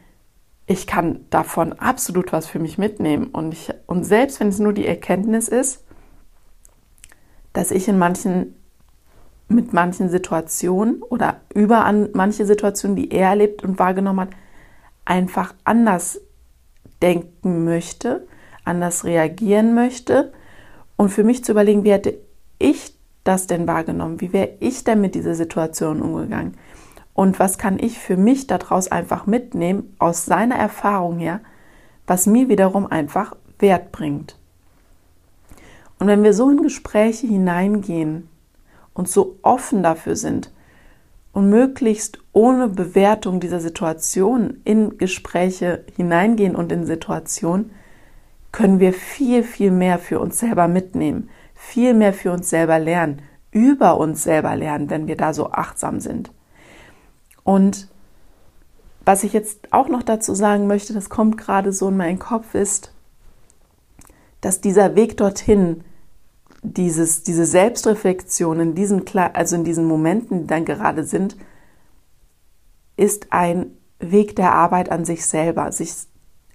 ich 0.66 0.88
kann 0.88 1.26
davon 1.30 1.74
absolut 1.74 2.32
was 2.32 2.48
für 2.48 2.60
mich 2.60 2.78
mitnehmen. 2.78 3.28
Und, 3.28 3.54
ich, 3.54 3.72
und 3.88 4.04
selbst 4.04 4.40
wenn 4.40 4.48
es 4.48 4.60
nur 4.60 4.74
die 4.74 4.88
Erkenntnis 4.88 5.48
ist, 5.48 5.84
dass 7.52 7.72
ich 7.72 7.88
in 7.88 7.98
manchen, 7.98 8.56
mit 9.48 9.74
manchen 9.74 10.10
Situationen 10.10 11.04
oder 11.04 11.42
über 11.54 11.86
an 11.86 12.10
manche 12.14 12.46
Situationen, 12.46 12.96
die 12.96 13.12
er 13.12 13.30
erlebt 13.30 13.64
und 13.64 13.78
wahrgenommen 13.78 14.22
hat, 14.22 14.36
einfach 15.06 15.54
anders 15.64 16.22
denken 17.02 17.66
möchte, 17.66 18.26
anders 18.66 19.04
reagieren 19.04 19.74
möchte 19.74 20.32
und 20.96 21.10
für 21.10 21.24
mich 21.24 21.44
zu 21.44 21.52
überlegen, 21.52 21.84
wie 21.84 21.92
hätte 21.92 22.18
ich 22.60 22.96
das 23.24 23.48
denn 23.48 23.68
wahrgenommen? 23.68 24.22
Wie 24.22 24.34
wäre 24.34 24.50
ich 24.60 24.84
denn 24.84 25.02
mit 25.02 25.16
dieser 25.16 25.36
Situation 25.36 26.02
umgegangen? 26.02 26.56
Und 27.14 27.40
was 27.40 27.58
kann 27.58 27.78
ich 27.80 28.00
für 28.00 28.18
mich 28.18 28.48
daraus 28.48 28.92
einfach 28.92 29.28
mitnehmen, 29.28 29.96
aus 30.00 30.26
seiner 30.26 30.56
Erfahrung 30.56 31.20
her, 31.20 31.42
was 32.08 32.26
mir 32.26 32.50
wiederum 32.50 32.88
einfach 32.88 33.36
Wert 33.60 33.92
bringt? 33.92 34.38
Und 36.00 36.08
wenn 36.08 36.24
wir 36.24 36.34
so 36.34 36.50
in 36.50 36.62
Gespräche 36.62 37.28
hineingehen 37.28 38.28
und 38.94 39.08
so 39.08 39.38
offen 39.42 39.84
dafür 39.84 40.16
sind 40.16 40.52
und 41.32 41.50
möglichst 41.50 42.20
ohne 42.34 42.68
Bewertung 42.68 43.40
dieser 43.40 43.60
Situation 43.60 44.58
in 44.66 44.98
Gespräche 44.98 45.86
hineingehen 45.96 46.56
und 46.56 46.72
in 46.72 46.86
Situationen, 46.86 47.72
können 48.54 48.80
wir 48.80 48.94
viel, 48.94 49.44
viel 49.44 49.72
mehr 49.72 50.00
für 50.00 50.22
uns 50.22 50.40
selber 50.40 50.70
mitnehmen 50.70 51.30
viel 51.64 51.94
mehr 51.94 52.14
für 52.14 52.32
uns 52.32 52.50
selber 52.50 52.78
lernen, 52.78 53.22
über 53.52 53.98
uns 53.98 54.24
selber 54.24 54.56
lernen, 54.56 54.90
wenn 54.90 55.08
wir 55.08 55.16
da 55.16 55.34
so 55.34 55.52
achtsam 55.52 56.02
sind. 56.02 56.32
Und 57.44 57.88
was 59.06 59.24
ich 59.24 59.34
jetzt 59.34 59.72
auch 59.72 59.88
noch 59.88 60.04
dazu 60.04 60.36
sagen 60.36 60.68
möchte, 60.68 60.94
das 60.94 61.10
kommt 61.10 61.38
gerade 61.38 61.72
so 61.72 61.88
in 61.88 61.98
meinen 61.98 62.20
Kopf, 62.20 62.54
ist, 62.54 62.94
dass 64.42 64.62
dieser 64.62 64.96
Weg 64.96 65.18
dorthin, 65.18 65.84
dieses, 66.62 67.24
diese 67.24 67.46
Selbstreflexion 67.46 68.60
in 68.60 68.76
diesen, 68.76 69.04
also 69.34 69.56
in 69.56 69.64
diesen 69.64 69.86
Momenten, 69.86 70.42
die 70.42 70.48
dann 70.48 70.66
gerade 70.66 71.06
sind, 71.06 71.38
ist 72.98 73.32
ein 73.32 73.78
Weg 74.00 74.36
der 74.36 74.54
Arbeit 74.54 74.92
an 74.92 75.06
sich 75.06 75.26
selber, 75.26 75.72
sich 75.72 75.94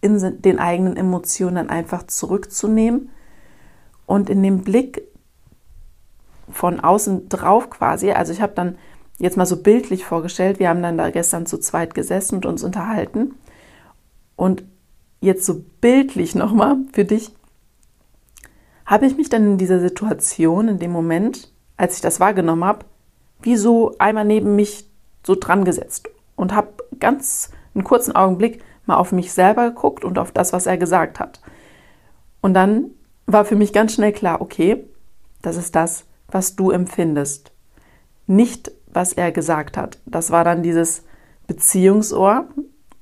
in 0.00 0.40
den 0.42 0.58
eigenen 0.58 0.96
Emotionen 0.96 1.70
einfach 1.70 2.04
zurückzunehmen 2.04 3.10
und 4.06 4.30
in 4.30 4.42
dem 4.42 4.62
Blick 4.62 5.02
von 6.50 6.80
außen 6.80 7.28
drauf 7.28 7.70
quasi, 7.70 8.12
also 8.12 8.32
ich 8.32 8.40
habe 8.40 8.54
dann 8.54 8.78
jetzt 9.18 9.36
mal 9.36 9.46
so 9.46 9.62
bildlich 9.62 10.04
vorgestellt, 10.04 10.58
wir 10.58 10.68
haben 10.68 10.82
dann 10.82 10.96
da 10.96 11.10
gestern 11.10 11.46
zu 11.46 11.58
zweit 11.58 11.94
gesessen 11.94 12.36
und 12.36 12.46
uns 12.46 12.62
unterhalten 12.62 13.34
und 14.36 14.64
jetzt 15.20 15.44
so 15.44 15.64
bildlich 15.80 16.34
nochmal 16.34 16.76
für 16.92 17.04
dich, 17.04 17.34
habe 18.86 19.06
ich 19.06 19.16
mich 19.16 19.28
dann 19.28 19.44
in 19.44 19.58
dieser 19.58 19.80
Situation, 19.80 20.68
in 20.68 20.78
dem 20.78 20.92
Moment, 20.92 21.52
als 21.76 21.96
ich 21.96 22.00
das 22.00 22.20
wahrgenommen 22.20 22.64
habe, 22.64 22.86
wie 23.42 23.56
so 23.56 23.94
einmal 23.98 24.24
neben 24.24 24.56
mich 24.56 24.88
so 25.24 25.34
dran 25.34 25.64
gesetzt 25.64 26.08
und 26.36 26.54
habe 26.54 26.68
ganz 26.98 27.50
einen 27.74 27.84
kurzen 27.84 28.16
Augenblick 28.16 28.62
mal 28.88 28.96
auf 28.96 29.12
mich 29.12 29.32
selber 29.32 29.68
geguckt 29.70 30.04
und 30.04 30.18
auf 30.18 30.32
das, 30.32 30.52
was 30.52 30.66
er 30.66 30.78
gesagt 30.78 31.20
hat. 31.20 31.40
Und 32.40 32.54
dann 32.54 32.90
war 33.26 33.44
für 33.44 33.56
mich 33.56 33.72
ganz 33.72 33.92
schnell 33.94 34.12
klar, 34.12 34.40
okay, 34.40 34.84
das 35.42 35.56
ist 35.56 35.76
das, 35.76 36.04
was 36.28 36.56
du 36.56 36.70
empfindest. 36.70 37.52
Nicht, 38.26 38.72
was 38.92 39.12
er 39.12 39.32
gesagt 39.32 39.76
hat. 39.76 39.98
Das 40.06 40.30
war 40.30 40.44
dann 40.44 40.62
dieses 40.62 41.04
Beziehungsohr 41.46 42.48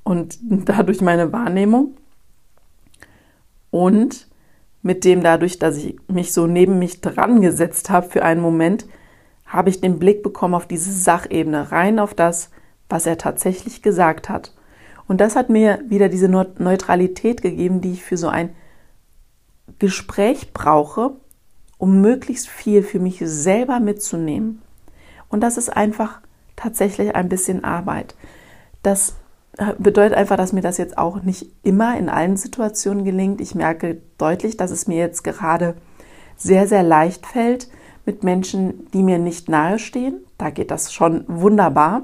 und 0.02 0.38
dadurch 0.40 1.00
meine 1.00 1.33
Wahrnehmung. 1.33 1.97
Und 3.71 4.28
mit 4.83 5.05
dem 5.05 5.23
dadurch, 5.23 5.59
dass 5.59 5.76
ich 5.76 5.97
mich 6.09 6.33
so 6.33 6.47
neben 6.47 6.78
mich 6.78 7.00
dran 7.00 7.40
gesetzt 7.40 7.90
habe 7.90 8.09
für 8.09 8.23
einen 8.25 8.40
Moment, 8.40 8.87
habe 9.47 9.69
ich 9.69 9.81
den 9.81 9.99
Blick 9.99 10.23
bekommen 10.23 10.55
auf 10.55 10.66
diese 10.66 10.93
Sachebene, 10.93 11.73
rein 11.73 11.99
auf 11.99 12.14
das, 12.14 12.50
was 12.88 13.07
er 13.07 13.19
tatsächlich 13.19 13.83
gesagt 13.83 14.28
hat. 14.28 14.52
Und 15.09 15.21
das 15.21 15.37
hat 15.37 15.51
mir 15.51 15.81
wieder 15.89 16.09
diese 16.09 16.29
Neutralität 16.29 17.43
gegeben, 17.43 17.81
die 17.81 17.93
ich 17.93 18.03
für 18.03 18.17
so 18.17 18.29
ein 18.29 18.51
Gespräch 19.79 20.53
brauche, 20.53 21.13
um 21.79 22.01
möglichst 22.01 22.49
viel 22.49 22.83
für 22.83 22.99
mich 22.99 23.21
selber 23.25 23.81
mitzunehmen. 23.81 24.63
Und 25.29 25.41
das 25.41 25.57
ist 25.57 25.69
einfach 25.69 26.21
tatsächlich 26.57 27.15
ein 27.15 27.29
bisschen 27.29 27.65
Arbeit. 27.65 28.15
Das 28.83 29.17
äh, 29.59 29.75
bedeutet 29.79 30.17
einfach, 30.17 30.37
dass 30.37 30.53
mir 30.53 30.63
das 30.63 30.79
jetzt 30.79 30.99
auch 30.99 31.23
nicht 31.23 31.51
immer 31.63 31.99
in 31.99 32.09
allen 32.09 32.37
Situationen 32.37 33.05
gelingt. 33.05 33.41
Ich 33.41 33.55
merke 33.55 34.01
deutlich, 34.19 34.57
dass 34.57 34.71
es 34.71 34.87
mir 34.87 34.99
jetzt 34.99 35.25
gerade 35.25 35.77
sehr, 36.37 36.67
sehr 36.67 36.83
leicht 36.83 37.27
fällt 37.27 37.69
mit 38.05 38.23
Menschen, 38.23 38.89
die 38.93 39.03
mir 39.03 39.19
nicht 39.19 39.49
nahestehen. 39.49 40.25
Da 40.39 40.51
geht 40.51 40.71
das 40.71 40.93
schon 40.93 41.25
wunderbar. 41.27 42.03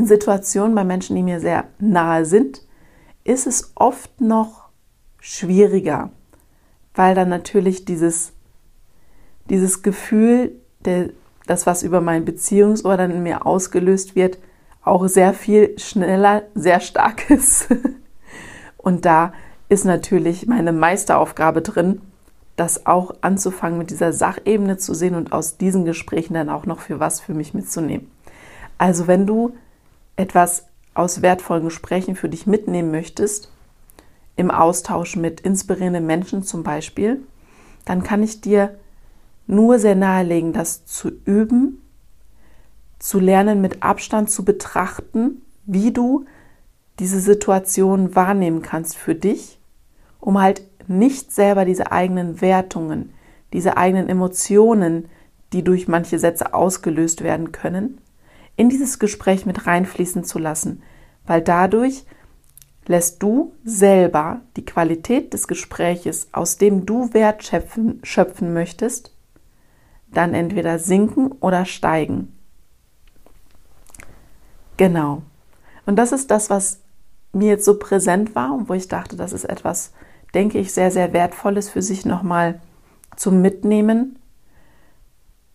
In 0.00 0.06
Situationen 0.06 0.74
bei 0.74 0.82
Menschen, 0.82 1.14
die 1.14 1.22
mir 1.22 1.40
sehr 1.40 1.64
nahe 1.78 2.24
sind, 2.24 2.62
ist 3.22 3.46
es 3.46 3.72
oft 3.74 4.18
noch 4.18 4.70
schwieriger, 5.20 6.08
weil 6.94 7.14
dann 7.14 7.28
natürlich 7.28 7.84
dieses, 7.84 8.32
dieses 9.50 9.82
Gefühl, 9.82 10.52
der, 10.86 11.10
das, 11.46 11.66
was 11.66 11.82
über 11.82 12.00
mein 12.00 12.24
Beziehungsohr 12.24 12.96
dann 12.96 13.10
in 13.10 13.22
mir 13.22 13.44
ausgelöst 13.44 14.16
wird, 14.16 14.38
auch 14.82 15.06
sehr 15.06 15.34
viel 15.34 15.78
schneller, 15.78 16.44
sehr 16.54 16.80
stark 16.80 17.28
ist. 17.30 17.68
Und 18.78 19.04
da 19.04 19.34
ist 19.68 19.84
natürlich 19.84 20.46
meine 20.46 20.72
Meisteraufgabe 20.72 21.60
drin, 21.60 22.00
das 22.56 22.86
auch 22.86 23.16
anzufangen, 23.20 23.76
mit 23.76 23.90
dieser 23.90 24.14
Sachebene 24.14 24.78
zu 24.78 24.94
sehen 24.94 25.14
und 25.14 25.34
aus 25.34 25.58
diesen 25.58 25.84
Gesprächen 25.84 26.32
dann 26.32 26.48
auch 26.48 26.64
noch 26.64 26.80
für 26.80 27.00
was 27.00 27.20
für 27.20 27.34
mich 27.34 27.52
mitzunehmen. 27.52 28.10
Also 28.78 29.06
wenn 29.06 29.26
du 29.26 29.52
etwas 30.20 30.66
aus 30.94 31.22
wertvollen 31.22 31.64
Gesprächen 31.64 32.14
für 32.14 32.28
dich 32.28 32.46
mitnehmen 32.46 32.90
möchtest, 32.90 33.50
im 34.36 34.50
Austausch 34.50 35.16
mit 35.16 35.40
inspirierenden 35.40 36.06
Menschen 36.06 36.42
zum 36.42 36.62
Beispiel, 36.62 37.22
dann 37.84 38.02
kann 38.02 38.22
ich 38.22 38.40
dir 38.40 38.78
nur 39.46 39.78
sehr 39.78 39.96
nahelegen, 39.96 40.52
das 40.52 40.84
zu 40.84 41.10
üben, 41.24 41.82
zu 42.98 43.18
lernen, 43.18 43.60
mit 43.60 43.82
Abstand 43.82 44.30
zu 44.30 44.44
betrachten, 44.44 45.42
wie 45.64 45.90
du 45.92 46.26
diese 46.98 47.20
Situation 47.20 48.14
wahrnehmen 48.14 48.62
kannst 48.62 48.96
für 48.96 49.14
dich, 49.14 49.58
um 50.20 50.40
halt 50.40 50.62
nicht 50.86 51.32
selber 51.32 51.64
diese 51.64 51.92
eigenen 51.92 52.40
Wertungen, 52.40 53.12
diese 53.52 53.76
eigenen 53.76 54.08
Emotionen, 54.08 55.08
die 55.52 55.64
durch 55.64 55.88
manche 55.88 56.18
Sätze 56.18 56.52
ausgelöst 56.52 57.22
werden 57.22 57.52
können, 57.52 57.99
in 58.60 58.68
dieses 58.68 58.98
Gespräch 58.98 59.46
mit 59.46 59.66
reinfließen 59.66 60.22
zu 60.22 60.38
lassen, 60.38 60.82
weil 61.26 61.40
dadurch 61.40 62.04
lässt 62.86 63.22
du 63.22 63.54
selber 63.64 64.42
die 64.54 64.66
Qualität 64.66 65.32
des 65.32 65.48
Gespräches, 65.48 66.28
aus 66.32 66.58
dem 66.58 66.84
du 66.84 67.14
Wert 67.14 67.42
schöpfen, 67.42 68.00
schöpfen 68.02 68.52
möchtest, 68.52 69.14
dann 70.12 70.34
entweder 70.34 70.78
sinken 70.78 71.32
oder 71.40 71.64
steigen. 71.64 72.36
Genau. 74.76 75.22
Und 75.86 75.96
das 75.96 76.12
ist 76.12 76.30
das, 76.30 76.50
was 76.50 76.80
mir 77.32 77.48
jetzt 77.48 77.64
so 77.64 77.78
präsent 77.78 78.34
war 78.34 78.52
und 78.52 78.68
wo 78.68 78.74
ich 78.74 78.88
dachte, 78.88 79.16
das 79.16 79.32
ist 79.32 79.44
etwas, 79.44 79.94
denke 80.34 80.58
ich, 80.58 80.74
sehr, 80.74 80.90
sehr 80.90 81.14
Wertvolles 81.14 81.70
für 81.70 81.80
sich 81.80 82.04
nochmal 82.04 82.60
zum 83.16 83.40
Mitnehmen, 83.40 84.18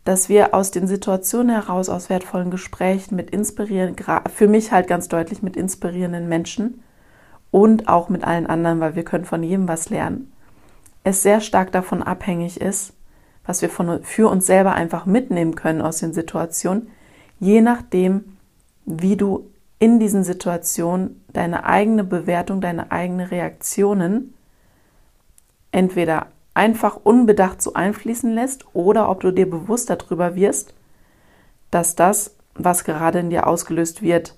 dass 0.05 0.29
wir 0.29 0.53
aus 0.53 0.71
den 0.71 0.88
Situationen 0.88 1.50
heraus, 1.50 1.89
aus 1.89 2.09
wertvollen 2.09 2.51
Gesprächen 2.51 3.15
mit 3.15 3.31
inspirierenden, 3.31 4.05
für 4.33 4.47
mich 4.47 4.71
halt 4.71 4.88
ganz 4.88 5.07
deutlich 5.09 5.41
mit 5.41 5.57
inspirierenden 5.57 6.29
Menschen 6.29 6.83
und 7.51 7.89
auch 7.89 8.07
mit 8.07 8.24
allen 8.24 8.45
anderen, 8.45 8.79
weil 8.79 8.95
wir 8.95 9.03
können 9.03 9.25
von 9.25 9.43
jedem 9.43 9.67
was 9.67 9.89
lernen, 9.89 10.31
es 11.03 11.24
sehr 11.24 11.41
stark 11.41 11.71
davon 11.71 12.03
abhängig 12.03 12.62
ist, 12.62 12.93
was 13.45 13.62
wir 13.62 13.69
von, 13.69 14.03
für 14.03 14.29
uns 14.29 14.45
selber 14.45 14.74
einfach 14.74 15.05
mitnehmen 15.05 15.55
können 15.55 15.81
aus 15.81 15.97
den 15.97 16.13
Situationen, 16.13 16.88
je 17.39 17.62
nachdem, 17.62 18.38
wie 18.85 19.17
du 19.17 19.50
in 19.79 20.00
diesen 20.00 20.24
Situationen 20.24 21.24
deine 21.33 21.65
eigene 21.65 22.03
Bewertung, 22.03 22.62
deine 22.62 22.91
eigene 22.91 23.31
Reaktionen 23.31 24.35
entweder 25.71 26.27
einfach 26.55 26.95
unbedacht 27.03 27.62
so 27.62 27.74
einfließen 27.74 28.33
lässt 28.33 28.65
oder 28.74 29.09
ob 29.09 29.19
du 29.19 29.29
dir 29.29 29.47
bewusst 29.47 29.91
darüber 29.91 30.35
wirst, 30.35 30.74
dass 31.69 31.95
das, 31.95 32.35
was 32.55 32.85
gerade 32.85 33.19
in 33.19 33.29
dir 33.29 33.45
ausgelöst 33.45 34.01
wird, 34.01 34.35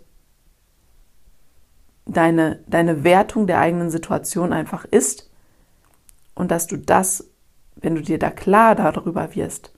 deine, 2.05 2.59
deine 2.67 3.03
Wertung 3.03 3.47
der 3.47 3.59
eigenen 3.59 3.91
Situation 3.91 4.51
einfach 4.51 4.83
ist 4.83 5.29
und 6.33 6.51
dass 6.51 6.67
du 6.67 6.77
das, 6.77 7.29
wenn 7.75 7.95
du 7.95 8.01
dir 8.01 8.17
da 8.17 8.31
klar 8.31 8.73
darüber 8.75 9.35
wirst, 9.35 9.71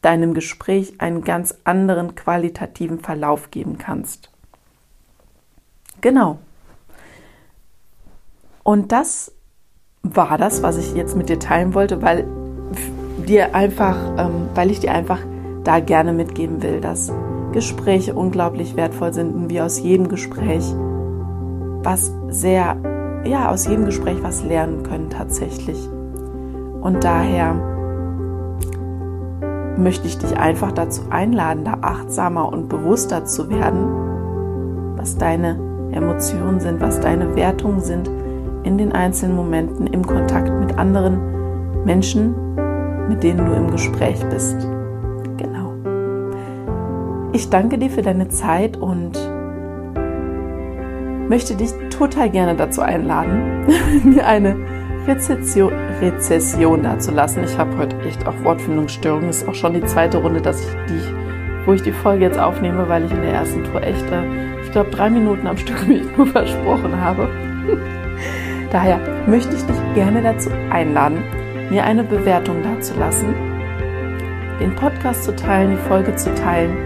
deinem 0.00 0.32
Gespräch 0.32 0.94
einen 1.00 1.24
ganz 1.24 1.56
anderen 1.64 2.14
qualitativen 2.14 3.00
Verlauf 3.00 3.50
geben 3.50 3.78
kannst. 3.78 4.30
Genau. 6.00 6.38
Und 8.62 8.92
das 8.92 9.32
war 10.02 10.38
das, 10.38 10.62
was 10.62 10.78
ich 10.78 10.94
jetzt 10.94 11.16
mit 11.16 11.28
dir 11.28 11.38
teilen 11.38 11.74
wollte, 11.74 12.02
weil 12.02 12.26
dir 13.26 13.54
einfach, 13.54 13.96
ähm, 14.16 14.48
weil 14.54 14.70
ich 14.70 14.80
dir 14.80 14.92
einfach 14.92 15.18
da 15.64 15.80
gerne 15.80 16.12
mitgeben 16.12 16.62
will, 16.62 16.80
dass 16.80 17.12
Gespräche 17.52 18.14
unglaublich 18.14 18.76
wertvoll 18.76 19.12
sind 19.12 19.34
und 19.34 19.50
wir 19.50 19.64
aus 19.64 19.80
jedem 19.80 20.08
Gespräch 20.08 20.74
was 21.82 22.12
sehr, 22.28 22.76
ja, 23.24 23.50
aus 23.50 23.66
jedem 23.66 23.84
Gespräch 23.86 24.18
was 24.22 24.44
lernen 24.44 24.82
können 24.82 25.10
tatsächlich. 25.10 25.88
Und 26.80 27.04
daher 27.04 27.54
möchte 29.76 30.06
ich 30.06 30.18
dich 30.18 30.36
einfach 30.36 30.72
dazu 30.72 31.02
einladen, 31.10 31.64
da 31.64 31.78
achtsamer 31.82 32.50
und 32.50 32.68
bewusster 32.68 33.24
zu 33.24 33.48
werden, 33.50 34.96
was 34.96 35.16
deine 35.16 35.58
Emotionen 35.92 36.60
sind, 36.60 36.80
was 36.80 37.00
deine 37.00 37.34
Wertungen 37.34 37.80
sind 37.80 38.10
in 38.64 38.78
den 38.78 38.92
einzelnen 38.92 39.36
Momenten 39.36 39.86
im 39.86 40.06
Kontakt 40.06 40.50
mit 40.60 40.78
anderen 40.78 41.84
Menschen, 41.84 42.34
mit 43.08 43.22
denen 43.22 43.46
du 43.46 43.52
im 43.52 43.70
Gespräch 43.70 44.18
bist. 44.30 44.56
Genau. 45.36 45.72
Ich 47.32 47.50
danke 47.50 47.78
dir 47.78 47.90
für 47.90 48.02
deine 48.02 48.28
Zeit 48.28 48.76
und 48.76 49.18
möchte 51.28 51.54
dich 51.54 51.70
total 51.90 52.28
gerne 52.28 52.56
dazu 52.56 52.82
einladen, 52.82 53.66
mir 54.04 54.26
eine 54.26 54.56
Rezession, 55.06 55.72
Rezession 56.00 56.82
dazulassen. 56.82 57.44
Ich 57.44 57.56
habe 57.56 57.76
heute 57.78 57.98
echt 58.00 58.26
auch 58.26 58.34
Wortfindungsstörungen. 58.44 59.30
Ist 59.30 59.48
auch 59.48 59.54
schon 59.54 59.74
die 59.74 59.84
zweite 59.84 60.18
Runde, 60.18 60.40
dass 60.40 60.60
ich 60.60 60.70
die, 60.88 61.66
wo 61.66 61.72
ich 61.72 61.82
die 61.82 61.92
Folge 61.92 62.24
jetzt 62.24 62.38
aufnehme, 62.38 62.88
weil 62.88 63.04
ich 63.04 63.12
in 63.12 63.22
der 63.22 63.32
ersten 63.32 63.64
Tour 63.64 63.82
echt, 63.82 64.04
äh, 64.10 64.60
ich 64.62 64.72
glaube, 64.72 64.90
drei 64.90 65.08
Minuten 65.08 65.46
am 65.46 65.56
Stück 65.56 65.84
mich 65.88 66.02
nur 66.16 66.26
versprochen 66.26 67.00
habe. 67.00 67.28
Daher 68.70 69.00
möchte 69.26 69.56
ich 69.56 69.62
dich 69.64 69.94
gerne 69.94 70.22
dazu 70.22 70.50
einladen, 70.70 71.22
mir 71.70 71.84
eine 71.84 72.04
Bewertung 72.04 72.62
dazulassen, 72.62 73.34
den 74.60 74.74
Podcast 74.76 75.24
zu 75.24 75.34
teilen, 75.34 75.72
die 75.72 75.88
Folge 75.88 76.14
zu 76.14 76.32
teilen, 76.34 76.76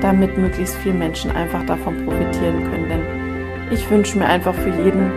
damit 0.00 0.38
möglichst 0.38 0.76
viele 0.76 0.94
Menschen 0.94 1.32
einfach 1.32 1.64
davon 1.66 2.04
profitieren 2.04 2.70
können. 2.70 2.88
Denn 2.88 3.72
ich 3.72 3.90
wünsche 3.90 4.18
mir 4.18 4.26
einfach 4.26 4.54
für 4.54 4.70
jeden, 4.70 5.10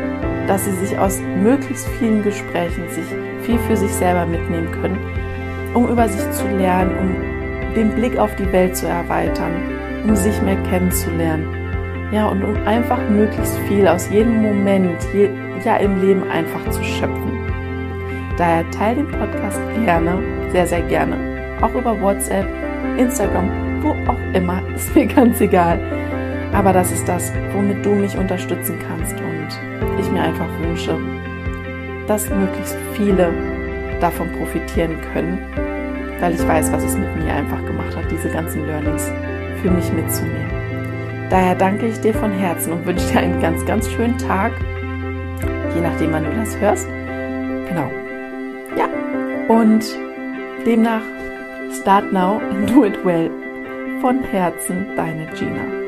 dass 0.47 0.65
sie 0.65 0.71
sich 0.71 0.97
aus 0.97 1.21
möglichst 1.21 1.87
vielen 1.99 2.23
Gesprächen 2.23 2.89
sich 2.89 3.05
viel 3.43 3.59
für 3.59 3.77
sich 3.77 3.91
selber 3.91 4.25
mitnehmen 4.25 4.71
können, 4.71 4.97
um 5.75 5.87
über 5.87 6.07
sich 6.07 6.31
zu 6.31 6.47
lernen, 6.47 6.97
um 6.97 7.73
den 7.75 7.91
Blick 7.91 8.17
auf 8.17 8.35
die 8.35 8.51
Welt 8.51 8.75
zu 8.75 8.87
erweitern, 8.87 9.51
um 10.03 10.15
sich 10.15 10.41
mehr 10.41 10.57
kennenzulernen. 10.63 11.47
Ja, 12.11 12.27
und 12.27 12.43
um 12.43 12.55
einfach 12.65 12.97
möglichst 13.09 13.55
viel 13.67 13.87
aus 13.87 14.09
jedem 14.09 14.41
Moment, 14.41 14.97
je, 15.13 15.29
ja 15.65 15.77
im 15.77 16.01
Leben 16.01 16.23
einfach 16.29 16.69
zu 16.69 16.83
schöpfen. 16.83 17.39
Daher 18.37 18.69
teile 18.71 19.03
den 19.03 19.11
Podcast 19.11 19.59
gerne, 19.83 20.19
sehr, 20.51 20.65
sehr 20.65 20.81
gerne. 20.83 21.57
Auch 21.61 21.73
über 21.73 21.99
WhatsApp, 21.99 22.47
Instagram, 22.97 23.81
wo 23.81 23.89
auch 24.09 24.33
immer, 24.33 24.61
ist 24.75 24.95
mir 24.95 25.07
ganz 25.07 25.41
egal. 25.41 25.79
Aber 26.53 26.73
das 26.73 26.91
ist 26.91 27.07
das, 27.07 27.31
womit 27.53 27.85
du 27.85 27.91
mich 27.91 28.17
unterstützen 28.17 28.79
kannst 28.87 29.15
und 29.19 29.99
ich 29.99 30.09
mir 30.09 30.21
einfach 30.21 30.47
wünsche, 30.61 30.97
dass 32.07 32.29
möglichst 32.29 32.77
viele 32.93 33.31
davon 33.99 34.31
profitieren 34.31 34.97
können, 35.13 35.37
weil 36.19 36.33
ich 36.33 36.47
weiß, 36.47 36.71
was 36.71 36.83
es 36.83 36.97
mit 36.97 37.23
mir 37.23 37.33
einfach 37.33 37.63
gemacht 37.65 37.95
hat, 37.95 38.09
diese 38.09 38.29
ganzen 38.29 38.65
Learnings 38.65 39.11
für 39.61 39.69
mich 39.69 39.91
mitzunehmen. 39.93 40.49
Daher 41.29 41.53
danke 41.53 41.85
ich 41.85 41.99
dir 41.99 42.13
von 42.13 42.31
Herzen 42.31 42.73
und 42.73 42.85
wünsche 42.85 43.05
dir 43.11 43.19
einen 43.19 43.39
ganz, 43.39 43.63
ganz 43.65 43.89
schönen 43.91 44.17
Tag, 44.17 44.51
je 45.75 45.81
nachdem, 45.81 46.11
wann 46.11 46.23
du 46.23 46.31
das 46.35 46.57
hörst. 46.59 46.87
Genau. 47.67 47.89
Ja, 48.75 48.87
und 49.47 49.83
demnach, 50.65 51.01
start 51.81 52.11
now 52.11 52.39
and 52.51 52.69
do 52.69 52.85
it 52.85 53.03
well. 53.05 53.29
Von 54.01 54.23
Herzen, 54.23 54.85
deine 54.95 55.27
Gina. 55.33 55.78